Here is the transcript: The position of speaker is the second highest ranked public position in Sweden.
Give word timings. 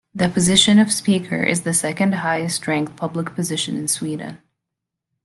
The 0.15 0.29
position 0.29 0.79
of 0.79 0.91
speaker 0.91 1.43
is 1.43 1.61
the 1.61 1.75
second 1.75 2.15
highest 2.15 2.65
ranked 2.65 2.95
public 2.95 3.35
position 3.35 3.77
in 3.77 3.87
Sweden. 3.87 4.39